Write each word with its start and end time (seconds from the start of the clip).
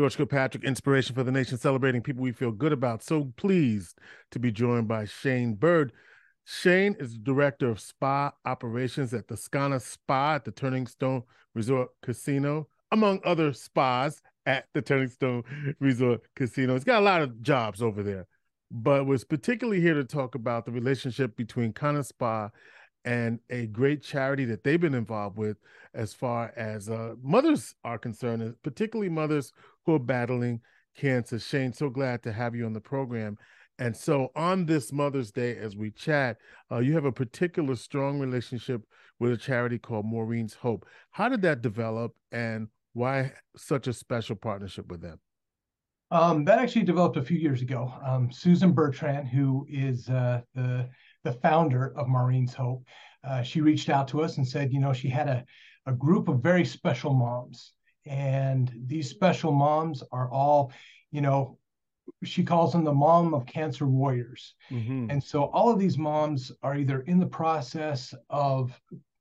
George 0.00 0.16
Kilpatrick, 0.16 0.64
Inspiration 0.64 1.14
for 1.14 1.24
the 1.24 1.30
Nation, 1.30 1.58
celebrating 1.58 2.00
people 2.00 2.22
we 2.22 2.32
feel 2.32 2.52
good 2.52 2.72
about. 2.72 3.02
So 3.02 3.34
pleased 3.36 3.98
to 4.30 4.38
be 4.38 4.50
joined 4.50 4.88
by 4.88 5.04
Shane 5.04 5.56
Bird. 5.56 5.92
Shane 6.46 6.96
is 6.98 7.12
the 7.12 7.18
director 7.18 7.68
of 7.68 7.80
spa 7.80 8.32
operations 8.46 9.12
at 9.12 9.28
the 9.28 9.34
Skana 9.34 9.78
Spa 9.78 10.36
at 10.36 10.46
the 10.46 10.52
Turning 10.52 10.86
Stone 10.86 11.24
Resort 11.54 11.90
Casino, 12.00 12.68
among 12.90 13.20
other 13.26 13.52
spas 13.52 14.22
at 14.46 14.64
the 14.72 14.80
Turning 14.80 15.10
Stone 15.10 15.42
Resort 15.80 16.22
Casino. 16.34 16.72
He's 16.72 16.84
got 16.84 17.02
a 17.02 17.04
lot 17.04 17.20
of 17.20 17.42
jobs 17.42 17.82
over 17.82 18.02
there, 18.02 18.26
but 18.70 19.04
was 19.04 19.22
particularly 19.22 19.82
here 19.82 19.92
to 19.92 20.04
talk 20.04 20.34
about 20.34 20.64
the 20.64 20.72
relationship 20.72 21.36
between 21.36 21.74
Skana 21.74 22.06
Spa 22.06 22.48
and 23.04 23.38
a 23.50 23.66
great 23.66 24.02
charity 24.02 24.44
that 24.46 24.64
they've 24.64 24.80
been 24.80 24.94
involved 24.94 25.36
with 25.36 25.58
as 25.94 26.12
far 26.12 26.52
as 26.56 26.88
uh, 26.88 27.14
mothers 27.22 27.74
are 27.84 27.98
concerned, 27.98 28.54
particularly 28.62 29.08
mothers 29.08 29.52
who 29.86 29.94
are 29.94 29.98
battling 29.98 30.60
cancer. 30.96 31.38
Shane, 31.38 31.72
so 31.72 31.88
glad 31.90 32.22
to 32.22 32.32
have 32.32 32.54
you 32.54 32.66
on 32.66 32.72
the 32.72 32.80
program. 32.80 33.36
And 33.78 33.96
so, 33.96 34.30
on 34.36 34.66
this 34.66 34.92
Mother's 34.92 35.32
Day, 35.32 35.56
as 35.56 35.74
we 35.74 35.90
chat, 35.90 36.36
uh, 36.70 36.80
you 36.80 36.92
have 36.94 37.06
a 37.06 37.12
particular 37.12 37.74
strong 37.76 38.20
relationship 38.20 38.82
with 39.18 39.32
a 39.32 39.36
charity 39.38 39.78
called 39.78 40.04
Maureen's 40.04 40.52
Hope. 40.52 40.84
How 41.10 41.30
did 41.30 41.40
that 41.42 41.62
develop, 41.62 42.14
and 42.30 42.68
why 42.92 43.32
such 43.56 43.86
a 43.86 43.92
special 43.94 44.36
partnership 44.36 44.88
with 44.88 45.00
them? 45.00 45.18
Um, 46.10 46.44
that 46.44 46.58
actually 46.58 46.84
developed 46.84 47.16
a 47.16 47.22
few 47.22 47.38
years 47.38 47.62
ago. 47.62 47.92
Um, 48.04 48.30
Susan 48.30 48.72
Bertrand, 48.72 49.28
who 49.28 49.66
is 49.70 50.08
uh, 50.10 50.42
the 50.54 50.88
the 51.24 51.32
founder 51.32 51.96
of 51.96 52.06
Maureen's 52.06 52.52
Hope, 52.52 52.84
uh, 53.24 53.42
she 53.42 53.62
reached 53.62 53.88
out 53.88 54.08
to 54.08 54.20
us 54.20 54.36
and 54.36 54.46
said, 54.46 54.72
you 54.72 54.80
know, 54.80 54.92
she 54.92 55.08
had 55.08 55.28
a 55.28 55.44
a 55.86 55.92
group 55.92 56.28
of 56.28 56.42
very 56.42 56.64
special 56.64 57.14
moms, 57.14 57.72
and 58.06 58.72
these 58.86 59.10
special 59.10 59.52
moms 59.52 60.02
are 60.12 60.30
all, 60.30 60.72
you 61.10 61.20
know, 61.20 61.58
she 62.24 62.42
calls 62.42 62.72
them 62.72 62.84
the 62.84 62.92
mom 62.92 63.34
of 63.34 63.46
cancer 63.46 63.86
warriors. 63.86 64.54
Mm-hmm. 64.70 65.10
And 65.10 65.22
so 65.22 65.44
all 65.44 65.70
of 65.70 65.78
these 65.78 65.98
moms 65.98 66.52
are 66.62 66.76
either 66.76 67.00
in 67.02 67.18
the 67.18 67.26
process 67.26 68.14
of 68.28 68.78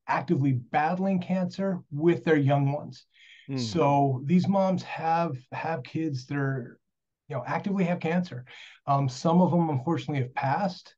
actively 0.08 0.54
battling 0.54 1.20
cancer 1.20 1.80
with 1.92 2.24
their 2.24 2.38
young 2.38 2.72
ones. 2.72 3.06
Mm-hmm. 3.50 3.60
So 3.60 4.22
these 4.26 4.48
moms 4.48 4.84
have 4.84 5.38
have 5.52 5.84
kids 5.84 6.26
that 6.28 6.38
are, 6.38 6.80
you 7.28 7.36
know, 7.36 7.44
actively 7.46 7.84
have 7.86 8.00
cancer. 8.00 8.46
Um, 8.86 9.08
some 9.08 9.42
of 9.42 9.52
them 9.52 9.70
unfortunately 9.70 10.24
have 10.24 10.36
passed, 10.36 10.96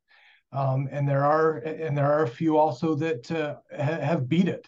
um, 0.52 0.88
and 0.90 1.08
there 1.08 1.24
are 1.24 1.58
and 1.58 1.96
there 1.96 2.10
are 2.10 2.24
a 2.24 2.28
few 2.28 2.56
also 2.56 2.94
that 2.96 3.30
uh, 3.30 3.56
ha- 3.70 4.00
have 4.00 4.28
beat 4.28 4.48
it. 4.48 4.66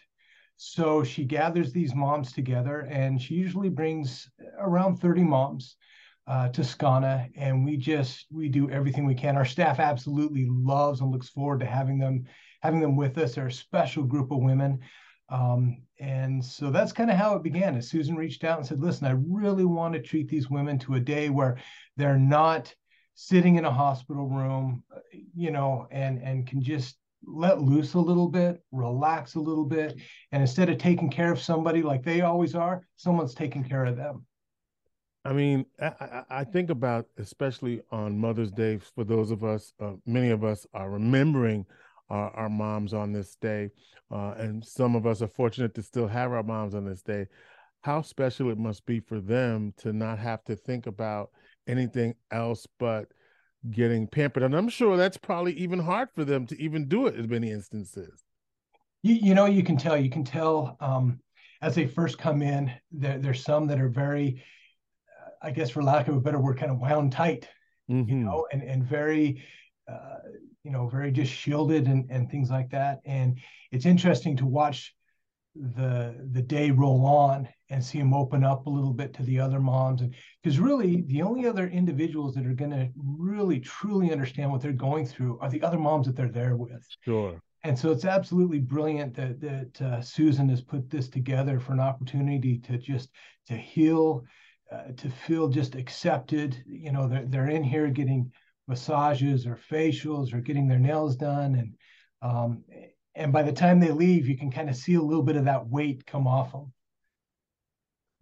So 0.57 1.03
she 1.03 1.25
gathers 1.25 1.73
these 1.73 1.95
moms 1.95 2.33
together, 2.33 2.81
and 2.81 3.21
she 3.21 3.35
usually 3.35 3.69
brings 3.69 4.31
around 4.59 4.97
30 4.97 5.23
moms 5.25 5.77
uh, 6.27 6.49
to 6.51 6.63
Skana, 6.63 7.31
and 7.37 7.65
we 7.65 7.77
just 7.77 8.27
we 8.33 8.49
do 8.49 8.71
everything 8.71 9.05
we 9.05 9.15
can. 9.15 9.37
Our 9.37 9.45
staff 9.45 9.79
absolutely 9.79 10.47
loves 10.49 11.01
and 11.01 11.11
looks 11.11 11.29
forward 11.29 11.61
to 11.61 11.67
having 11.67 11.99
them 11.99 12.25
having 12.63 12.81
them 12.81 12.97
with 12.97 13.19
us. 13.19 13.35
They're 13.35 13.49
a 13.49 13.53
special 13.53 14.05
group 14.05 14.31
of 14.31 14.39
women, 14.39 14.81
um, 15.29 15.83
and 16.01 16.43
so 16.43 16.71
that's 16.71 16.93
kind 16.93 17.11
of 17.11 17.17
how 17.17 17.35
it 17.37 17.43
began. 17.43 17.77
As 17.77 17.91
Susan 17.91 18.17
reached 18.17 18.45
out 18.45 18.59
and 18.59 18.67
said, 18.67 18.81
"Listen, 18.81 19.07
I 19.07 19.17
really 19.29 19.67
want 19.67 19.95
to 19.95 20.01
treat 20.01 20.29
these 20.29 20.49
women 20.49 20.79
to 20.81 20.95
a 20.95 21.01
day 21.01 21.29
where 21.29 21.59
they're 21.97 22.19
not 22.19 22.75
sitting 23.15 23.57
in 23.57 23.65
a 23.65 23.73
hospital 23.73 24.27
room, 24.27 24.83
you 25.35 25.51
know, 25.51 25.87
and 25.91 26.23
and 26.23 26.47
can 26.47 26.63
just." 26.63 26.97
Let 27.27 27.61
loose 27.61 27.95
a 27.95 28.01
little 28.01 28.29
bit, 28.29 28.63
relax 28.73 29.35
a 29.35 29.41
little 29.41 29.65
bit, 29.65 30.01
and 30.33 30.43
instead 30.43 30.69
of 30.69 30.79
taking 30.79 31.11
care 31.11 31.33
of 31.33 31.41
somebody 31.41 31.83
like 31.83 32.03
they 32.03 32.21
always 32.21 32.55
are, 32.55 32.87
someone's 32.97 33.35
taking 33.35 33.65
care 33.65 33.85
of 33.85 33.97
them. 33.97 34.27
I 35.25 35.33
mean, 35.33 35.65
I, 35.81 36.23
I, 36.29 36.45
think 36.45 36.69
about 36.69 37.07
especially 37.17 37.81
on 37.91 38.19
Mother's 38.19 38.51
Day 38.51 38.79
for 38.79 39.05
those 39.05 39.31
of 39.31 39.43
us, 39.43 39.73
uh, 39.81 39.93
many 40.05 40.29
of 40.31 40.45
us 40.45 40.67
are 40.75 40.91
remembering 40.91 41.65
our, 42.11 42.31
our 42.33 42.49
moms 42.51 42.93
on 42.93 43.13
this 43.13 43.35
day, 43.37 43.71
uh, 44.11 44.35
and 44.37 44.63
some 44.63 44.95
of 44.95 45.07
us 45.07 45.23
are 45.23 45.29
fortunate 45.29 45.75
to 45.77 45.83
still 45.83 46.07
have 46.07 46.33
our 46.33 46.43
moms 46.43 46.75
on 46.75 46.85
this 46.85 47.01
day. 47.01 47.27
How 47.81 48.03
special 48.03 48.51
it 48.51 48.59
must 48.59 48.85
be 48.85 49.01
for 49.01 49.19
them 49.19 49.73
to 49.79 49.95
not 49.95 50.19
have 50.19 50.45
to 50.45 50.57
think 50.57 50.87
about 50.87 51.31
anything 51.67 52.15
else 52.31 52.67
but 52.79 53.09
getting 53.71 54.07
pampered, 54.07 54.43
and 54.43 54.55
I'm 54.55 54.69
sure 54.69 54.97
that's 54.97 55.17
probably 55.17 55.53
even 55.55 55.79
hard 55.79 56.09
for 56.15 56.25
them 56.25 56.47
to 56.49 56.63
even 56.63 56.89
do 56.89 57.07
it 57.07 57.17
in 57.17 57.29
many 57.29 57.51
instances. 57.51 58.23
You, 59.03 59.15
you 59.15 59.35
know, 59.35 59.47
you 59.47 59.63
can 59.63 59.77
tell. 59.77 59.97
You 59.97 60.11
can 60.11 60.25
tell 60.25 60.77
um, 60.81 61.21
as 61.63 61.75
they 61.75 61.87
first 61.87 62.19
come 62.19 62.43
in. 62.43 62.71
There, 62.93 63.19
there's 63.19 63.45
some 63.45 63.67
that 63.69 63.81
are 63.81 63.89
very 63.89 64.43
I 65.45 65.51
guess 65.51 65.71
for 65.71 65.83
lack 65.83 66.09
of 66.09 66.17
a 66.17 66.21
better 66.21 66.41
word, 66.41 66.59
kind 66.59 66.73
of 66.73 66.79
wound 66.79 67.13
tight, 67.13 67.49
mm-hmm. 67.91 68.09
you 68.09 68.17
know, 68.17 68.47
and 68.51 68.63
and 68.63 68.83
very, 68.83 69.43
uh, 69.87 70.19
you 70.65 70.71
know, 70.71 70.89
very 70.89 71.13
just 71.13 71.31
shielded 71.31 71.87
and 71.87 72.11
and 72.11 72.31
things 72.31 72.51
like 72.51 72.71
that. 72.71 73.01
And 73.05 73.39
it's 73.71 73.85
interesting 73.85 74.39
to 74.39 74.47
watch 74.47 74.95
the 75.55 76.27
the 76.33 76.41
day 76.41 76.71
roll 76.71 77.07
on 77.07 77.49
and 77.71 77.83
see 77.83 77.99
them 77.99 78.13
open 78.13 78.45
up 78.45 78.67
a 78.67 78.71
little 78.71 78.93
bit 78.93 79.15
to 79.15 79.23
the 79.23 79.41
other 79.41 79.61
moms 79.61 80.03
and 80.03 80.15
because 80.43 80.59
really 80.59 81.03
the 81.07 81.23
only 81.23 81.47
other 81.47 81.69
individuals 81.69 82.35
that 82.35 82.47
are 82.47 82.55
going 82.55 82.71
to 82.71 82.89
really 82.97 83.59
truly 83.59 84.13
understand 84.13 84.51
what 84.51 84.61
they're 84.61 84.73
going 84.73 85.07
through 85.07 85.39
are 85.41 85.51
the 85.51 85.63
other 85.63 85.79
moms 85.79 86.07
that 86.07 86.15
they're 86.15 86.29
there 86.29 86.57
with 86.57 86.87
sure 87.05 87.41
and 87.65 87.79
so 87.79 87.91
it's 87.91 88.05
absolutely 88.05 88.59
brilliant 88.59 89.15
that 89.15 89.41
that 89.41 89.83
uh, 89.83 90.01
Susan 90.03 90.49
has 90.51 90.61
put 90.61 90.91
this 90.91 91.09
together 91.09 91.59
for 91.59 91.73
an 91.73 91.81
opportunity 91.81 92.59
to 92.59 92.77
just 92.77 93.09
to 93.47 93.57
heal 93.57 94.25
uh, 94.73 94.93
to 94.97 95.11
feel 95.11 95.49
just 95.49 95.75
accepted. 95.75 96.63
You 96.67 96.93
know, 96.93 97.07
they're, 97.07 97.27
they're 97.27 97.51
in 97.51 97.63
here 97.63 97.89
getting 97.89 98.33
massages 98.67 99.47
or 99.47 99.59
facials 99.71 100.33
or 100.33 100.41
getting 100.41 100.67
their 100.67 100.79
nails 100.79 101.17
done. 101.17 101.55
And, 101.55 101.75
um, 102.23 102.65
and 103.15 103.33
by 103.33 103.43
the 103.43 103.53
time 103.53 103.79
they 103.79 103.91
leave, 103.91 104.27
you 104.27 104.37
can 104.37 104.51
kind 104.51 104.69
of 104.69 104.77
see 104.77 104.95
a 104.95 105.03
little 105.03 105.23
bit 105.23 105.37
of 105.37 105.45
that 105.45 105.69
weight 105.69 106.07
come 106.07 106.27
off 106.27 106.53
them. 106.53 106.73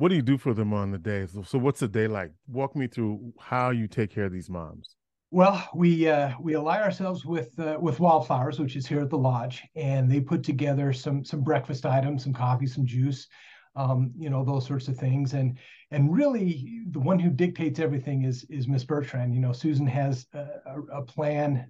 What 0.03 0.09
do 0.09 0.17
you 0.17 0.23
do 0.23 0.37
for 0.37 0.53
them 0.53 0.73
on 0.73 0.91
the 0.91 0.99
day? 0.99 1.27
So, 1.27 1.45
so 1.45 1.59
what's 1.59 1.79
the 1.79 1.87
day 1.87 2.09
like? 2.09 2.33
Walk 2.49 2.75
me 2.75 2.89
through 2.89 3.33
how 3.39 3.71
you 3.71 3.87
take 3.87 4.11
care 4.11 4.25
of 4.25 4.33
these 4.33 4.51
moms. 4.51 4.97
Well, 5.31 5.65
we 5.77 6.09
uh, 6.09 6.33
we 6.41 6.57
ally 6.57 6.83
ourselves 6.83 7.25
with 7.25 7.57
uh, 7.61 7.79
with 7.81 8.01
Wildflowers, 8.01 8.59
which 8.59 8.75
is 8.75 8.85
here 8.85 9.01
at 9.01 9.11
the 9.11 9.17
lodge, 9.17 9.63
and 9.77 10.11
they 10.11 10.19
put 10.19 10.43
together 10.43 10.93
some 10.93 11.25
some 11.25 11.43
breakfast 11.43 11.87
items, 11.87 12.25
some 12.25 12.33
coffee, 12.33 12.67
some 12.67 12.85
juice, 12.85 13.29
um, 13.77 14.11
you 14.19 14.29
know, 14.29 14.45
those 14.45 14.67
sorts 14.67 14.89
of 14.89 14.97
things. 14.99 15.35
And 15.35 15.57
and 15.93 16.13
really, 16.13 16.81
the 16.91 16.99
one 16.99 17.21
who 17.21 17.31
dictates 17.31 17.79
everything 17.79 18.25
is 18.25 18.45
is 18.51 18.67
Miss 18.67 18.83
Bertrand. 18.83 19.33
You 19.33 19.41
know, 19.41 19.53
Susan 19.53 19.87
has 19.87 20.27
a, 20.35 20.81
a, 20.95 21.03
plan 21.03 21.69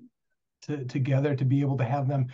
to, 0.62 0.86
together 0.86 1.36
to 1.36 1.44
be 1.44 1.60
able 1.60 1.76
to 1.76 1.84
have 1.84 2.08
them 2.08 2.28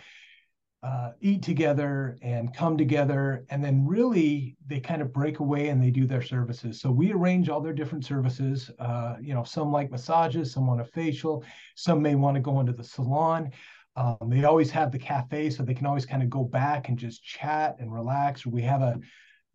uh, 0.81 1.11
eat 1.19 1.43
together 1.43 2.17
and 2.21 2.53
come 2.55 2.77
together, 2.77 3.45
and 3.49 3.63
then 3.63 3.85
really 3.85 4.55
they 4.65 4.79
kind 4.79 5.01
of 5.01 5.11
break 5.11 5.39
away 5.39 5.69
and 5.69 5.83
they 5.83 5.91
do 5.91 6.05
their 6.05 6.21
services. 6.21 6.79
So 6.79 6.89
we 6.89 7.11
arrange 7.11 7.49
all 7.49 7.59
their 7.59 7.73
different 7.73 8.05
services. 8.05 8.71
Uh, 8.79 9.15
you 9.21 9.33
know, 9.33 9.43
some 9.43 9.71
like 9.71 9.91
massages, 9.91 10.53
some 10.53 10.67
want 10.67 10.81
a 10.81 10.85
facial, 10.85 11.43
some 11.75 12.01
may 12.01 12.15
want 12.15 12.35
to 12.35 12.41
go 12.41 12.59
into 12.59 12.71
the 12.71 12.83
salon. 12.83 13.51
Um, 13.95 14.17
they 14.27 14.45
always 14.45 14.71
have 14.71 14.91
the 14.91 14.99
cafe, 14.99 15.49
so 15.49 15.63
they 15.63 15.73
can 15.73 15.85
always 15.85 16.05
kind 16.05 16.23
of 16.23 16.29
go 16.29 16.43
back 16.43 16.87
and 16.87 16.97
just 16.97 17.23
chat 17.23 17.75
and 17.79 17.93
relax. 17.93 18.45
We 18.45 18.61
have 18.61 18.81
a 18.81 18.99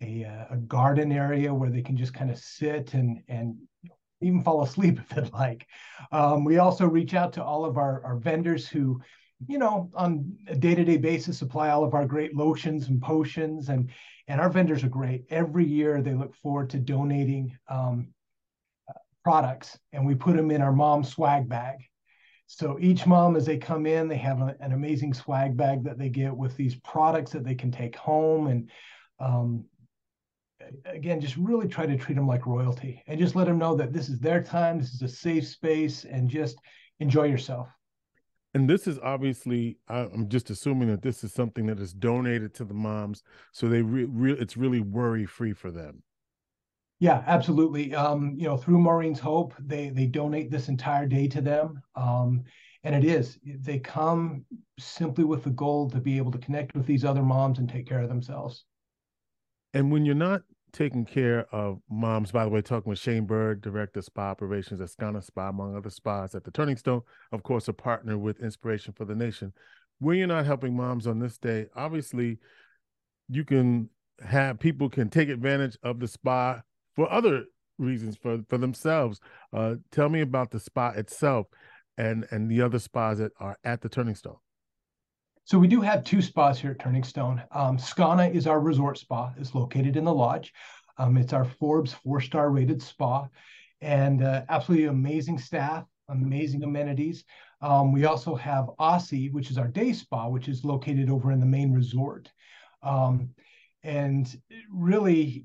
a, 0.03 0.25
uh, 0.25 0.55
a 0.55 0.57
garden 0.57 1.13
area 1.13 1.55
where 1.55 1.71
they 1.71 1.81
can 1.81 1.97
just 1.97 2.13
kind 2.13 2.31
of 2.31 2.39
sit 2.39 2.95
and 2.95 3.23
and 3.29 3.57
even 4.21 4.43
fall 4.43 4.63
asleep 4.63 4.99
if 5.01 5.09
they'd 5.11 5.33
like. 5.33 5.67
Um, 6.13 6.45
we 6.45 6.59
also 6.59 6.87
reach 6.87 7.15
out 7.15 7.33
to 7.35 7.45
all 7.45 7.65
of 7.65 7.77
our, 7.77 8.05
our 8.05 8.17
vendors 8.17 8.69
who, 8.69 9.01
you 9.47 9.59
know, 9.59 9.91
on 9.95 10.37
a 10.49 10.55
day-to-day 10.55 10.97
basis 10.97 11.39
supply 11.39 11.71
all 11.71 11.85
of 11.85 11.95
our 11.95 12.07
great 12.07 12.35
lotions 12.35 12.89
and 12.89 13.01
potions 13.01 13.69
and 13.69 13.91
and 14.27 14.41
our 14.41 14.49
vendors 14.49 14.83
are 14.83 14.89
great. 14.89 15.25
Every 15.29 15.67
year 15.67 16.01
they 16.01 16.15
look 16.15 16.35
forward 16.37 16.71
to 16.71 16.79
donating 16.79 17.57
um, 17.69 18.09
products 19.23 19.79
and 19.93 20.07
we 20.07 20.15
put 20.15 20.37
them 20.37 20.51
in 20.51 20.63
our 20.63 20.73
mom 20.73 21.05
swag 21.05 21.49
bag. 21.49 21.77
So 22.47 22.79
each 22.81 23.07
mom, 23.07 23.37
as 23.37 23.45
they 23.45 23.59
come 23.59 23.85
in, 23.85 24.09
they 24.09 24.17
have 24.17 24.41
a, 24.41 24.57
an 24.61 24.73
amazing 24.73 25.13
swag 25.13 25.57
bag 25.57 25.85
that 25.85 25.99
they 25.99 26.09
get 26.09 26.35
with 26.35 26.57
these 26.57 26.75
products 26.77 27.33
that 27.33 27.45
they 27.45 27.55
can 27.55 27.71
take 27.71 27.97
home 27.97 28.47
and 28.47 28.71
um, 29.21 29.65
again, 30.87 31.21
just 31.21 31.37
really 31.37 31.69
try 31.69 31.87
to 31.87 31.97
treat 31.97 32.15
them 32.15 32.27
like 32.27 32.47
royalty 32.47 33.03
and 33.07 33.19
just 33.19 33.37
let 33.37 33.47
them 33.47 33.59
know 33.59 33.75
that 33.77 33.93
this 33.93 34.09
is 34.09 34.19
their 34.19 34.43
time, 34.43 34.79
this 34.79 34.95
is 34.95 35.03
a 35.03 35.09
safe 35.09 35.47
space, 35.47 36.05
and 36.05 36.29
just 36.29 36.59
enjoy 37.01 37.25
yourself. 37.25 37.69
And 38.55 38.71
this 38.71 38.87
is 38.87 39.01
obviously, 39.01 39.79
I'm 39.89 40.29
just 40.29 40.49
assuming 40.49 40.89
that 40.89 41.03
this 41.03 41.25
is 41.25 41.33
something 41.33 41.67
that 41.67 41.81
is 41.81 41.93
donated 41.93 42.55
to 42.55 42.65
the 42.65 42.75
moms, 42.75 43.25
so 43.51 43.69
they 43.69 43.83
re-, 43.83 44.05
re- 44.05 44.39
it's 44.39 44.57
really 44.57 44.81
worry 44.81 45.27
free 45.27 45.53
for 45.53 45.73
them. 45.73 46.05
Yeah, 47.01 47.25
absolutely. 47.27 47.95
Um, 47.95 48.35
you 48.37 48.45
know, 48.45 48.57
through 48.57 48.79
Maureen's 48.79 49.19
Hope, 49.19 49.53
they 49.59 49.91
they 49.91 50.07
donate 50.07 50.51
this 50.51 50.69
entire 50.69 51.07
day 51.07 51.27
to 51.29 51.41
them, 51.41 51.83
um, 51.97 52.45
and 52.85 52.95
it 52.95 53.05
is 53.05 53.39
they 53.45 53.81
come 53.81 54.45
simply 54.79 55.25
with 55.25 55.43
the 55.43 55.51
goal 55.51 55.91
to 55.91 56.01
be 56.01 56.17
able 56.17 56.31
to 56.31 56.39
connect 56.39 56.75
with 56.75 56.87
these 56.87 57.05
other 57.05 57.23
moms 57.23 57.59
and 57.59 57.69
take 57.69 57.89
care 57.89 58.01
of 58.01 58.09
themselves. 58.09 58.65
And 59.75 59.91
when 59.91 60.07
you're 60.07 60.15
not 60.15 60.43
taking 60.75 61.07
care 61.07 61.47
of 61.55 61.81
moms. 61.89 62.33
By 62.33 62.45
the 62.45 62.51
way, 62.51 62.61
talking 62.61 62.91
with 62.91 62.99
Shane 62.99 63.25
Bird, 63.25 63.63
Director 63.63 64.01
of 64.01 64.05
Spa 64.05 64.31
Operations 64.31 64.81
at 64.81 64.89
Skana 64.89 65.25
Spa, 65.25 65.49
among 65.49 65.77
other 65.77 65.89
spas 65.89 66.35
at 66.35 66.45
the 66.45 66.51
Turning 66.51 66.77
Stone. 66.77 67.03
Of 67.33 67.43
course, 67.43 67.69
a 67.69 67.73
partner 67.73 68.19
with 68.19 68.41
Inspiration 68.41 68.93
for 68.93 69.05
the 69.05 69.15
Nation. 69.15 69.53
When 70.01 70.19
you're 70.19 70.27
not 70.27 70.45
helping 70.45 70.77
moms 70.77 71.07
on 71.07 71.21
this 71.21 71.39
day, 71.39 71.67
obviously, 71.75 72.39
you 73.29 73.45
can 73.45 73.89
have 74.21 74.59
people 74.59 74.91
can 74.91 75.09
take 75.09 75.29
advantage 75.29 75.79
of 75.83 75.99
the 75.99 76.07
spa 76.07 76.61
for 76.95 77.11
other 77.11 77.45
reasons 77.79 78.17
for 78.17 78.41
for 78.49 78.59
themselves. 78.59 79.21
Uh, 79.53 79.77
tell 79.91 80.09
me 80.09 80.21
about 80.21 80.51
the 80.51 80.61
spa 80.61 80.91
itself 80.91 81.47
and 81.97 82.27
and 82.31 82.51
the 82.51 82.61
other 82.61 82.79
spas 82.79 83.19
that 83.19 83.33
are 83.39 83.57
at 83.65 83.81
the 83.81 83.89
Turning 83.89 84.15
Stone. 84.15 84.37
So 85.47 85.59
we 85.59 85.69
do 85.69 85.83
have 85.83 86.05
two 86.05 86.23
spas 86.23 86.59
here 86.59 86.71
at 86.71 86.79
Turning 86.79 87.05
Stone. 87.05 87.43
Um, 87.53 87.77
Skana 87.77 88.35
is 88.35 88.47
our 88.47 88.61
resort 88.61 88.97
spa. 88.97 89.31
It's 89.37 89.55
located 89.55 89.95
in 89.95 90.05
the 90.05 90.15
lodge. 90.15 90.55
Um, 90.97 91.19
it's 91.19 91.35
our 91.35 91.45
Forbes 91.45 91.93
four-star 91.93 92.51
rated 92.51 92.81
spa, 92.81 93.29
and 93.83 94.23
uh, 94.23 94.43
absolutely 94.49 94.87
amazing 94.87 95.39
staff, 95.39 95.85
amazing 96.09 96.63
amenities. 96.63 97.25
Um, 97.61 97.93
we 97.93 98.07
also 98.07 98.35
have 98.35 98.71
Aussie, 98.81 99.31
which 99.33 99.51
is 99.51 99.59
our 99.59 99.69
day 99.69 99.93
spa, 99.93 100.29
which 100.29 100.49
is 100.49 100.65
located 100.65 101.11
over 101.11 101.31
in 101.31 101.41
the 101.41 101.47
main 101.47 101.73
resort. 101.73 102.31
Um, 102.83 103.31
and 103.83 104.35
really, 104.71 105.45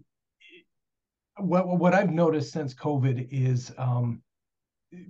what 1.37 1.67
what 1.67 1.93
I've 1.93 2.11
noticed 2.11 2.53
since 2.53 2.73
COVID 2.73 3.27
is 3.31 3.73
um, 3.77 4.21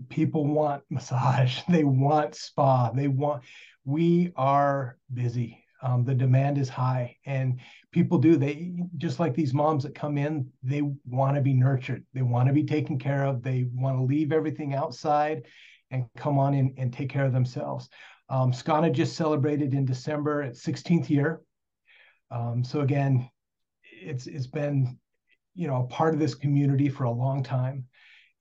people 0.10 0.48
want 0.48 0.82
massage, 0.90 1.62
they 1.70 1.84
want 1.84 2.34
spa, 2.34 2.90
they 2.90 3.08
want. 3.08 3.44
We 3.90 4.32
are 4.36 5.00
busy. 5.16 5.66
Um, 5.82 6.04
the 6.06 6.14
demand 6.14 6.60
is 6.60 6.70
high, 6.70 7.18
and 7.26 7.60
people 7.92 8.20
do. 8.20 8.38
They 8.38 8.76
just 8.98 9.20
like 9.20 9.34
these 9.34 9.52
moms 9.52 9.82
that 9.82 9.96
come 9.96 10.16
in. 10.16 10.48
They 10.62 10.84
want 11.08 11.38
to 11.38 11.42
be 11.42 11.56
nurtured. 11.56 12.06
They 12.14 12.22
want 12.22 12.46
to 12.50 12.54
be 12.54 12.64
taken 12.64 13.00
care 13.00 13.26
of. 13.26 13.42
They 13.42 13.66
want 13.74 13.98
to 13.98 14.04
leave 14.04 14.32
everything 14.32 14.76
outside 14.76 15.48
and 15.90 16.06
come 16.16 16.38
on 16.38 16.54
in 16.54 16.76
and 16.78 16.94
take 16.94 17.10
care 17.10 17.26
of 17.26 17.34
themselves. 17.34 17.90
Um, 18.30 18.52
Skana 18.52 18.92
just 18.92 19.16
celebrated 19.16 19.74
in 19.74 19.86
December 19.86 20.44
its 20.44 20.64
16th 20.64 21.10
year. 21.10 21.42
Um, 22.30 22.64
so 22.64 22.82
again, 22.82 23.28
it's 23.82 24.28
it's 24.28 24.46
been 24.46 25.00
you 25.56 25.68
know 25.68 25.78
a 25.78 25.88
part 25.88 26.14
of 26.14 26.20
this 26.20 26.36
community 26.36 26.90
for 26.90 27.06
a 27.06 27.12
long 27.12 27.42
time, 27.42 27.86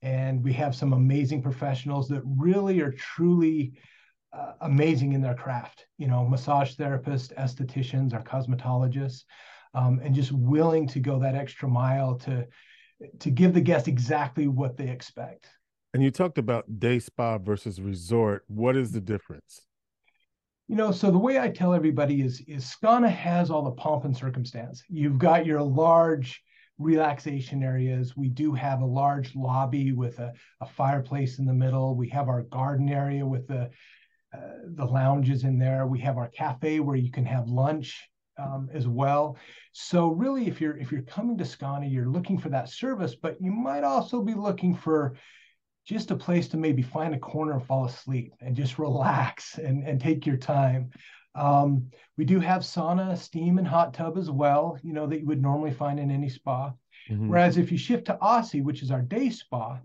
and 0.03 0.43
we 0.43 0.53
have 0.53 0.75
some 0.75 0.93
amazing 0.93 1.41
professionals 1.41 2.07
that 2.09 2.21
really 2.23 2.81
are 2.81 2.91
truly 2.91 3.73
uh, 4.33 4.53
amazing 4.61 5.13
in 5.13 5.21
their 5.21 5.35
craft. 5.35 5.85
You 5.97 6.07
know, 6.07 6.27
massage 6.27 6.75
therapists, 6.75 7.33
estheticians, 7.35 8.13
our 8.13 8.23
cosmetologists, 8.23 9.23
um, 9.73 9.99
and 10.03 10.13
just 10.13 10.31
willing 10.31 10.87
to 10.87 10.99
go 10.99 11.19
that 11.19 11.35
extra 11.35 11.67
mile 11.67 12.15
to 12.19 12.47
to 13.19 13.29
give 13.29 13.53
the 13.53 13.61
guest 13.61 13.87
exactly 13.87 14.47
what 14.47 14.77
they 14.77 14.89
expect. 14.89 15.47
And 15.93 16.03
you 16.03 16.11
talked 16.11 16.37
about 16.37 16.79
day 16.79 16.99
spa 16.99 17.37
versus 17.37 17.81
resort. 17.81 18.43
What 18.47 18.75
is 18.75 18.91
the 18.91 19.01
difference? 19.01 19.61
You 20.67 20.75
know, 20.75 20.91
so 20.91 21.09
the 21.09 21.17
way 21.17 21.39
I 21.39 21.49
tell 21.49 21.73
everybody 21.73 22.21
is 22.21 22.41
is 22.47 22.63
Skana 22.65 23.09
has 23.09 23.49
all 23.49 23.63
the 23.63 23.71
pomp 23.71 24.05
and 24.05 24.15
circumstance. 24.15 24.83
You've 24.87 25.17
got 25.17 25.45
your 25.45 25.61
large 25.61 26.43
relaxation 26.77 27.63
areas. 27.63 28.15
We 28.15 28.29
do 28.29 28.53
have 28.53 28.81
a 28.81 28.85
large 28.85 29.35
lobby 29.35 29.91
with 29.91 30.19
a, 30.19 30.33
a 30.61 30.65
fireplace 30.65 31.39
in 31.39 31.45
the 31.45 31.53
middle. 31.53 31.95
We 31.95 32.07
have 32.09 32.29
our 32.29 32.43
garden 32.43 32.89
area 32.89 33.25
with 33.25 33.47
the 33.47 33.69
the 34.75 34.85
lounges 34.85 35.43
in 35.43 35.57
there. 35.57 35.87
We 35.87 35.99
have 35.99 36.17
our 36.17 36.29
cafe 36.29 36.79
where 36.79 36.95
you 36.95 37.11
can 37.11 37.25
have 37.25 37.47
lunch 37.47 38.09
um, 38.37 38.69
as 38.73 38.87
well. 38.87 39.37
So 39.71 40.09
really, 40.09 40.47
if 40.47 40.61
you're 40.61 40.77
if 40.77 40.91
you're 40.91 41.01
coming 41.01 41.37
to 41.37 41.43
Skana, 41.43 41.91
you're 41.91 42.09
looking 42.09 42.37
for 42.37 42.49
that 42.49 42.69
service, 42.69 43.15
but 43.15 43.41
you 43.41 43.51
might 43.51 43.83
also 43.83 44.21
be 44.21 44.33
looking 44.33 44.75
for 44.75 45.15
just 45.85 46.11
a 46.11 46.15
place 46.15 46.47
to 46.49 46.57
maybe 46.57 46.81
find 46.81 47.15
a 47.15 47.19
corner 47.19 47.53
and 47.53 47.65
fall 47.65 47.85
asleep 47.85 48.33
and 48.41 48.55
just 48.55 48.77
relax 48.77 49.57
and, 49.57 49.83
and 49.87 49.99
take 49.99 50.25
your 50.25 50.37
time. 50.37 50.91
Um, 51.33 51.89
we 52.17 52.25
do 52.25 52.39
have 52.39 52.61
sauna, 52.61 53.17
steam, 53.17 53.57
and 53.57 53.67
hot 53.67 53.93
tub 53.93 54.17
as 54.17 54.29
well, 54.29 54.77
you 54.83 54.93
know, 54.93 55.07
that 55.07 55.19
you 55.19 55.25
would 55.25 55.41
normally 55.41 55.71
find 55.71 55.99
in 55.99 56.11
any 56.11 56.29
spa. 56.29 56.73
Mm-hmm. 57.09 57.29
Whereas 57.29 57.57
if 57.57 57.71
you 57.71 57.77
shift 57.77 58.05
to 58.05 58.19
Aussie, 58.21 58.63
which 58.63 58.83
is 58.83 58.91
our 58.91 59.01
day 59.01 59.29
spa, 59.29 59.79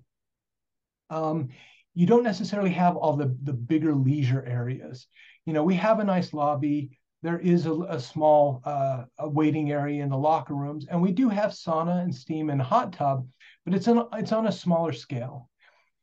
um, 1.08 1.48
you 1.94 2.06
don't 2.06 2.24
necessarily 2.24 2.70
have 2.70 2.96
all 2.96 3.16
the, 3.16 3.36
the 3.42 3.52
bigger 3.52 3.94
leisure 3.94 4.44
areas. 4.44 5.06
You 5.46 5.52
know, 5.52 5.62
we 5.62 5.74
have 5.76 6.00
a 6.00 6.04
nice 6.04 6.32
lobby. 6.32 6.98
There 7.22 7.38
is 7.38 7.66
a, 7.66 7.72
a 7.72 8.00
small 8.00 8.60
uh, 8.64 9.04
a 9.18 9.28
waiting 9.28 9.70
area 9.70 10.02
in 10.02 10.10
the 10.10 10.16
locker 10.16 10.54
rooms, 10.54 10.86
and 10.90 11.00
we 11.00 11.12
do 11.12 11.28
have 11.28 11.52
sauna 11.52 12.02
and 12.02 12.14
steam 12.14 12.50
and 12.50 12.60
hot 12.60 12.92
tub, 12.92 13.26
but 13.64 13.74
it's 13.74 13.88
on 13.88 14.08
it's 14.14 14.32
on 14.32 14.46
a 14.46 14.52
smaller 14.52 14.92
scale. 14.92 15.48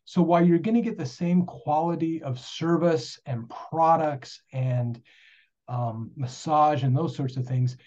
So 0.05 0.21
while 0.21 0.43
you're 0.43 0.59
going 0.59 0.75
to 0.75 0.81
get 0.81 0.97
the 0.97 1.05
same 1.05 1.45
quality 1.45 2.23
of 2.23 2.39
service 2.39 3.19
and 3.25 3.49
products 3.49 4.41
and 4.51 4.99
um, 5.67 6.11
massage 6.15 6.83
and 6.83 6.97
those 6.97 7.15
sorts 7.15 7.37
of 7.37 7.45
things, 7.45 7.77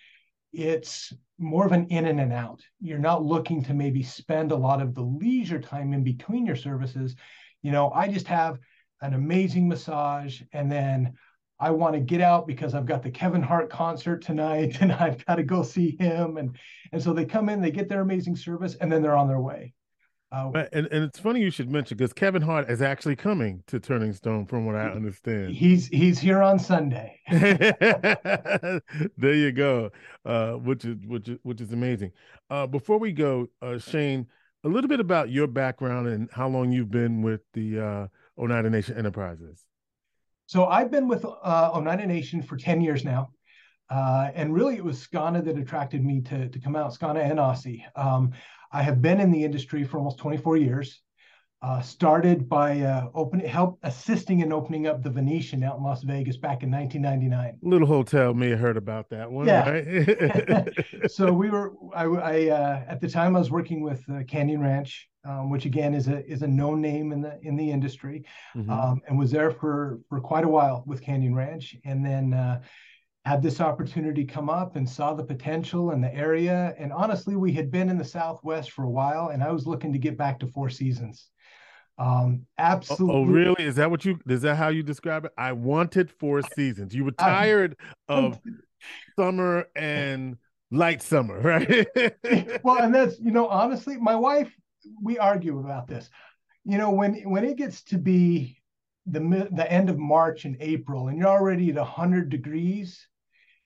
it's 0.53 1.13
more 1.39 1.67
of 1.67 1.73
an 1.73 1.87
in 1.89 2.07
and 2.07 2.21
an 2.21 2.33
out. 2.33 2.63
You're 2.81 2.99
not 2.99 3.25
looking 3.25 3.63
to 3.65 3.75
maybe 3.75 4.03
spend 4.03 4.53
a 4.53 4.57
lot 4.57 4.81
of 4.81 4.95
the 4.95 5.03
leisure 5.03 5.61
time 5.61 5.93
in 5.93 6.05
between 6.05 6.47
your 6.47 6.57
services. 6.57 7.17
You 7.65 7.73
know, 7.73 7.91
I 7.91 8.09
just 8.09 8.29
have 8.29 8.59
an 9.01 9.15
amazing 9.15 9.67
massage 9.67 10.43
and 10.53 10.71
then 10.71 11.15
I 11.59 11.71
want 11.71 11.95
to 11.95 12.01
get 12.01 12.21
out 12.21 12.47
because 12.47 12.75
I've 12.75 12.85
got 12.85 13.03
the 13.03 13.11
Kevin 13.11 13.43
Hart 13.43 13.71
concert 13.71 14.23
tonight 14.23 14.77
and 14.81 14.93
I've 14.93 15.25
got 15.25 15.37
to 15.37 15.43
go 15.43 15.63
see 15.63 15.97
him. 15.99 16.37
And, 16.37 16.57
and 16.93 17.03
so 17.03 17.15
they 17.15 17.25
come 17.25 17.49
in, 17.49 17.63
they 17.63 17.71
get 17.71 17.89
their 17.89 18.03
amazing 18.03 18.37
service, 18.37 18.77
and 18.81 18.93
then 18.93 19.01
they're 19.03 19.17
on 19.17 19.29
their 19.29 19.41
way. 19.41 19.73
Uh, 20.31 20.51
and 20.73 20.89
and 20.91 21.05
it's 21.05 21.19
funny 21.19 21.41
you 21.41 21.51
should 21.51 21.71
mention 21.71 21.97
because 21.97 22.13
Kevin 22.13 22.43
Hart 22.43 22.69
is 22.69 22.83
actually 22.83 23.15
coming 23.15 23.63
to 23.69 23.79
Turning 23.79 24.13
Stone, 24.13 24.47
from 24.47 24.67
what 24.67 24.75
I 24.75 24.89
understand. 24.89 25.55
He's 25.55 25.87
he's 25.87 26.19
here 26.19 26.43
on 26.43 26.59
Sunday. 26.59 27.21
there 27.31 28.81
you 29.35 29.53
go, 29.53 29.93
uh, 30.25 30.55
which 30.55 30.85
is 30.85 30.97
which 31.07 31.29
is 31.29 31.39
which 31.45 31.61
is 31.61 31.73
amazing. 31.73 32.11
Uh, 32.51 32.67
before 32.67 32.99
we 32.99 33.13
go, 33.13 33.47
uh, 33.63 33.79
Shane, 33.79 34.27
a 34.65 34.69
little 34.69 34.89
bit 34.89 35.01
about 35.01 35.31
your 35.31 35.47
background 35.47 36.09
and 36.09 36.29
how 36.33 36.49
long 36.49 36.73
you've 36.73 36.91
been 36.91 37.23
with 37.23 37.43
the 37.53 37.79
uh, 37.79 38.07
Oneida 38.39 38.71
Nation 38.71 38.97
Enterprises. 38.97 39.65
So 40.47 40.67
I've 40.67 40.91
been 40.91 41.07
with 41.07 41.25
uh, 41.25 41.71
Oneida 41.73 42.07
Nation 42.07 42.43
for 42.43 42.57
ten 42.57 42.81
years 42.81 43.05
now. 43.05 43.31
Uh, 43.91 44.31
and 44.35 44.55
really, 44.55 44.77
it 44.77 44.85
was 44.85 45.07
Skana 45.07 45.45
that 45.45 45.59
attracted 45.59 46.03
me 46.03 46.21
to, 46.23 46.49
to 46.49 46.59
come 46.59 46.75
out, 46.75 46.93
Skana 46.95 47.23
and 47.23 47.39
Aussie. 47.39 47.83
Um, 47.97 48.33
I 48.73 48.83
have 48.83 49.03
been 49.03 49.21
in 49.21 49.31
the 49.31 49.45
industry 49.45 49.85
for 49.85 49.99
almost 49.99 50.19
24 50.19 50.57
years. 50.57 51.03
Uh, 51.65 51.81
started 51.81 52.47
by 52.47 52.79
uh, 52.83 53.09
opening, 53.15 53.47
help 53.47 53.79
assisting 53.85 54.41
in 54.41 54.53
opening 54.53 54.87
up 54.87 55.03
the 55.03 55.09
Venetian 55.09 55.65
out 55.65 55.79
in 55.79 55.83
Las 55.83 56.03
Vegas 56.03 56.37
back 56.37 56.63
in 56.63 56.71
1999. 56.71 57.57
Little 57.63 57.89
hotel 57.89 58.35
may 58.35 58.51
have 58.51 58.59
heard 58.59 58.77
about 58.77 59.09
that 59.09 59.33
one, 59.33 59.47
yeah. 59.47 59.71
right? 59.71 60.71
so 61.11 61.33
we 61.33 61.49
were, 61.49 61.73
I, 61.95 62.05
I 62.05 62.49
uh, 62.51 62.85
at 62.87 63.01
the 63.01 63.09
time 63.09 63.35
I 63.35 63.39
was 63.39 63.51
working 63.51 63.83
with 63.83 64.05
uh, 64.11 64.25
Canyon 64.29 64.61
Ranch, 64.61 65.09
um, 65.25 65.49
which 65.49 65.65
again 65.65 65.95
is 65.95 66.07
a 66.07 66.23
is 66.31 66.43
a 66.43 66.47
known 66.47 66.83
name 66.83 67.13
in 67.13 67.23
the 67.23 67.39
in 67.41 67.57
the 67.57 67.71
industry, 67.71 68.27
mm-hmm. 68.55 68.69
um, 68.71 69.01
and 69.09 69.19
was 69.19 69.31
there 69.31 69.51
for 69.51 70.01
for 70.11 70.21
quite 70.21 70.45
a 70.45 70.49
while 70.49 70.85
with 70.87 71.01
Canyon 71.01 71.35
Ranch, 71.35 71.77
and 71.87 72.05
then 72.05 72.35
uh, 72.35 72.61
had 73.25 73.43
this 73.43 73.63
opportunity 73.63 74.27
come 74.27 74.51
up 74.51 74.77
and 74.77 74.87
saw 74.87 75.15
the 75.15 75.25
potential 75.25 75.93
in 75.93 76.03
the 76.03 76.15
area. 76.15 76.75
And 76.79 76.93
honestly, 76.93 77.37
we 77.37 77.55
had 77.55 77.71
been 77.71 77.89
in 77.89 77.97
the 77.97 78.05
Southwest 78.05 78.73
for 78.73 78.85
a 78.85 78.91
while, 78.91 79.29
and 79.29 79.43
I 79.43 79.51
was 79.51 79.67
looking 79.67 79.95
to 79.95 79.99
get 79.99 80.19
back 80.19 80.39
to 80.41 80.47
Four 80.47 80.69
Seasons. 80.69 81.31
Um, 81.99 82.47
absolutely. 82.59 83.15
Oh, 83.15 83.25
really? 83.25 83.65
Is 83.65 83.77
that 83.77 83.91
what 83.91 84.05
you? 84.05 84.19
Is 84.27 84.43
that 84.43 84.57
how 84.57 84.69
you 84.69 84.83
describe 84.83 85.25
it? 85.25 85.33
I 85.39 85.53
wanted 85.53 86.11
Four 86.11 86.43
Seasons. 86.43 86.95
You 86.95 87.05
were 87.05 87.13
tired 87.13 87.77
I, 88.09 88.15
of 88.15 88.41
summer 89.17 89.67
and 89.77 90.37
light 90.71 91.03
summer, 91.03 91.41
right? 91.41 91.87
well, 92.65 92.83
and 92.83 92.95
that's 92.95 93.19
you 93.21 93.31
know, 93.31 93.49
honestly, 93.49 93.97
my 93.97 94.17
wife, 94.17 94.53
we 95.03 95.19
argue 95.19 95.61
about 95.61 95.87
this. 95.87 96.11
You 96.65 96.79
know, 96.79 96.91
when 96.91 97.15
when 97.31 97.45
it 97.45 97.57
gets 97.57 97.85
to 97.85 97.99
be 97.99 98.61
the 99.07 99.49
the 99.53 99.71
end 99.71 99.89
of 99.89 99.99
March 99.99 100.45
and 100.45 100.57
April, 100.61 101.09
and 101.09 101.19
you're 101.19 101.29
already 101.29 101.71
at 101.71 101.77
100 101.77 102.29
degrees, 102.29 103.07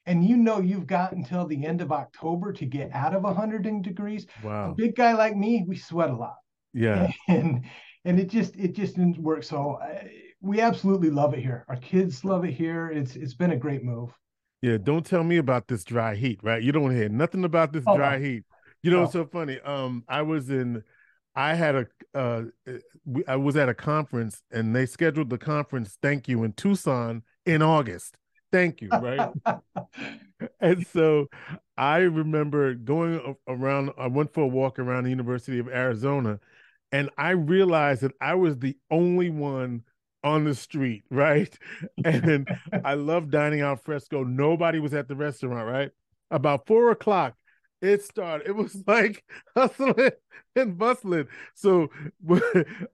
and 0.04 0.24
you 0.24 0.36
know 0.36 0.60
you've 0.60 0.86
got 0.86 1.12
until 1.12 1.46
the 1.46 1.64
end 1.64 1.80
of 1.80 1.92
October 1.92 2.52
to 2.52 2.66
get 2.66 2.90
out 2.92 3.14
of 3.14 3.22
100 3.22 3.82
degrees. 3.82 4.26
Wow. 4.42 4.72
A 4.72 4.74
big 4.74 4.96
guy 4.96 5.14
like 5.14 5.36
me, 5.36 5.64
we 5.66 5.76
sweat 5.76 6.10
a 6.10 6.16
lot. 6.16 6.36
Yeah. 6.74 7.10
And 7.28 7.64
and 8.08 8.18
it 8.18 8.28
just 8.28 8.56
it 8.56 8.72
just 8.72 8.96
didn't 8.96 9.18
work. 9.18 9.44
So 9.44 9.78
I, 9.82 10.10
we 10.40 10.60
absolutely 10.60 11.10
love 11.10 11.34
it 11.34 11.40
here. 11.40 11.66
Our 11.68 11.76
kids 11.76 12.24
love 12.24 12.44
it 12.44 12.52
here. 12.52 12.88
It's 12.88 13.16
it's 13.16 13.34
been 13.34 13.52
a 13.52 13.56
great 13.56 13.84
move. 13.84 14.10
Yeah, 14.62 14.78
don't 14.78 15.04
tell 15.04 15.22
me 15.22 15.36
about 15.36 15.68
this 15.68 15.84
dry 15.84 16.14
heat, 16.14 16.40
right? 16.42 16.62
You 16.62 16.72
don't 16.72 16.94
hear 16.94 17.08
nothing 17.08 17.44
about 17.44 17.72
this 17.72 17.84
oh, 17.86 17.96
dry 17.96 18.18
heat. 18.18 18.44
You 18.82 18.90
know, 18.90 19.04
it's 19.04 19.12
so 19.12 19.26
funny. 19.26 19.60
Um, 19.60 20.04
I 20.08 20.22
was 20.22 20.50
in, 20.50 20.82
I 21.34 21.54
had 21.54 21.74
a, 21.74 21.86
uh, 22.14 22.44
I 23.28 23.36
was 23.36 23.56
at 23.56 23.68
a 23.68 23.74
conference 23.74 24.42
and 24.50 24.74
they 24.74 24.86
scheduled 24.86 25.30
the 25.30 25.38
conference. 25.38 25.98
Thank 26.00 26.28
you 26.28 26.42
in 26.44 26.54
Tucson 26.54 27.22
in 27.44 27.62
August. 27.62 28.16
Thank 28.50 28.80
you. 28.80 28.88
Right. 28.88 29.30
and 30.60 30.86
so 30.86 31.26
I 31.76 31.98
remember 31.98 32.74
going 32.74 33.36
around. 33.46 33.90
I 33.98 34.08
went 34.08 34.32
for 34.32 34.42
a 34.42 34.48
walk 34.48 34.78
around 34.78 35.04
the 35.04 35.10
University 35.10 35.58
of 35.58 35.68
Arizona, 35.68 36.40
and 36.92 37.10
I 37.18 37.30
realized 37.30 38.02
that 38.02 38.12
I 38.20 38.34
was 38.34 38.58
the 38.58 38.76
only 38.90 39.30
one 39.30 39.82
on 40.24 40.44
the 40.44 40.54
street, 40.54 41.04
right? 41.10 41.56
And 42.04 42.48
I 42.84 42.94
love 42.94 43.30
dining 43.30 43.60
out 43.60 43.84
fresco. 43.84 44.24
Nobody 44.24 44.78
was 44.78 44.94
at 44.94 45.08
the 45.08 45.16
restaurant, 45.16 45.68
right? 45.68 45.90
About 46.30 46.66
four 46.66 46.90
o'clock, 46.90 47.34
it 47.80 48.02
started. 48.02 48.48
It 48.48 48.56
was 48.56 48.82
like 48.86 49.24
hustling 49.56 50.10
and 50.56 50.78
bustling. 50.78 51.28
So, 51.54 51.90
but, 52.20 52.42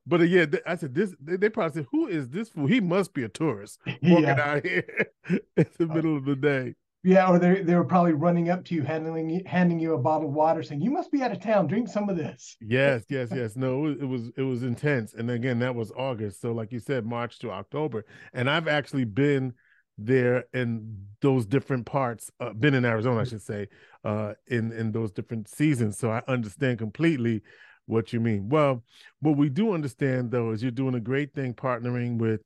but 0.07 0.21
uh, 0.21 0.25
yeah, 0.25 0.47
I 0.67 0.77
said 0.77 0.95
this. 0.95 1.15
They 1.21 1.49
probably 1.49 1.81
said, 1.83 1.89
"Who 1.91 2.07
is 2.07 2.29
this 2.29 2.51
fool? 2.51 2.67
He 2.67 2.81
must 2.81 3.15
be 3.15 3.25
a 3.25 3.29
tourist 3.29 3.81
walking 3.87 4.25
yeah. 4.25 4.41
out 4.41 4.67
here 4.67 5.09
in 5.29 5.67
the 5.79 5.85
uh, 5.91 5.95
middle 5.95 6.17
of 6.17 6.25
the 6.25 6.37
day." 6.37 6.75
Yeah, 7.05 7.29
or 7.29 7.39
they 7.39 7.61
they 7.61 7.75
were 7.75 7.85
probably 7.85 8.15
running 8.15 8.49
up 8.49 8.65
to 8.65 8.75
you, 8.75 8.83
handing 8.83 9.45
handing 9.45 9.79
you 9.79 9.93
a 9.93 9.99
bottle 9.99 10.29
of 10.29 10.35
water, 10.35 10.63
saying, 10.63 10.81
"You 10.81 10.91
must 10.91 11.13
be 11.13 11.23
out 11.23 11.33
of 11.33 11.41
town. 11.41 11.67
Drink 11.67 11.89
some 11.89 12.09
of 12.09 12.17
this." 12.17 12.57
Yes, 12.67 13.05
yes, 13.11 13.29
yes. 13.33 13.57
No, 13.57 13.87
it 13.87 14.09
was 14.09 14.31
it 14.39 14.43
was 14.43 14.63
intense, 14.63 15.13
and 15.13 15.31
again, 15.31 15.59
that 15.59 15.75
was 15.75 15.93
August. 15.93 16.41
So, 16.41 16.53
like 16.53 16.73
you 16.73 16.79
said, 16.79 17.05
March 17.05 17.39
to 17.41 17.51
October, 17.51 18.07
and 18.33 18.49
I've 18.49 18.69
actually 18.69 19.05
been 19.05 19.53
there 19.99 20.45
in 20.55 21.07
those 21.21 21.45
different 21.45 21.85
parts. 21.85 22.31
Uh, 22.41 22.55
been 22.55 22.73
in 22.73 22.87
Arizona, 22.87 23.21
I 23.21 23.25
should 23.25 23.43
say, 23.43 23.69
uh, 24.03 24.33
in 24.47 24.73
in 24.73 24.91
those 24.91 25.13
different 25.13 25.49
seasons. 25.49 25.99
So 25.99 26.11
I 26.11 26.23
understand 26.27 26.79
completely 26.79 27.43
what 27.85 28.15
you 28.15 28.21
mean. 28.21 28.49
Well, 28.49 28.83
what 29.21 29.37
we 29.37 29.51
do 29.51 29.75
understand 29.75 30.31
though 30.31 30.53
is 30.53 30.63
you're 30.63 30.73
doing 30.73 30.95
a 30.95 31.01
great 31.01 31.35
thing 31.35 31.53
partnering 31.53 32.17
with 32.17 32.41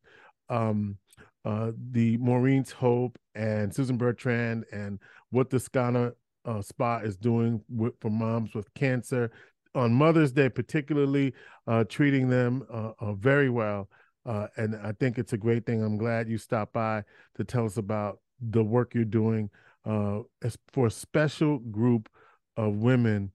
um, 0.48 0.96
uh, 1.44 1.72
the 1.90 2.16
Maureen's 2.18 2.72
Hope 2.72 3.18
and 3.34 3.74
Susan 3.74 3.96
Bertrand 3.96 4.64
and 4.72 4.98
what 5.30 5.50
the 5.50 5.58
Skana 5.58 6.12
uh, 6.44 6.62
Spa 6.62 6.98
is 6.98 7.16
doing 7.16 7.62
with, 7.68 7.94
for 8.00 8.10
moms 8.10 8.54
with 8.54 8.72
cancer 8.74 9.30
on 9.74 9.92
Mother's 9.92 10.32
Day, 10.32 10.48
particularly 10.48 11.34
uh, 11.66 11.84
treating 11.84 12.28
them 12.28 12.64
uh, 12.72 12.92
uh, 12.98 13.12
very 13.12 13.50
well. 13.50 13.88
Uh, 14.26 14.48
and 14.56 14.76
I 14.76 14.92
think 14.92 15.18
it's 15.18 15.32
a 15.32 15.38
great 15.38 15.64
thing. 15.64 15.82
I'm 15.82 15.96
glad 15.96 16.28
you 16.28 16.38
stopped 16.38 16.72
by 16.72 17.04
to 17.36 17.44
tell 17.44 17.64
us 17.64 17.76
about 17.76 18.18
the 18.40 18.62
work 18.62 18.94
you're 18.94 19.04
doing 19.04 19.50
for 19.84 20.86
a 20.86 20.90
special 20.90 21.58
group 21.58 22.10
of 22.56 22.76
women 22.76 23.32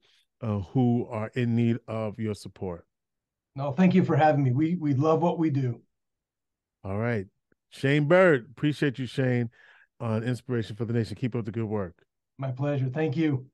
who 0.72 1.08
are 1.10 1.32
in 1.36 1.56
need 1.56 1.78
of 1.88 2.20
your 2.20 2.36
support. 2.36 2.86
No, 3.56 3.72
thank 3.72 3.96
you 3.96 4.04
for 4.04 4.16
having 4.16 4.44
me. 4.44 4.52
We 4.52 4.76
we 4.76 4.94
love 4.94 5.22
what 5.22 5.40
we 5.40 5.50
do. 5.50 5.82
All 6.84 6.98
right. 6.98 7.26
Shane 7.74 8.08
Bird, 8.08 8.48
appreciate 8.52 9.00
you, 9.00 9.08
Shane, 9.08 9.50
on 10.00 10.24
Inspiration 10.24 10.76
for 10.76 10.86
the 10.86 10.94
Nation. 10.94 11.16
Keep 11.16 11.36
up 11.36 11.46
the 11.46 11.52
good 11.52 11.66
work. 11.66 12.06
My 12.38 12.52
pleasure. 12.52 12.90
Thank 12.90 13.18
you. 13.18 13.48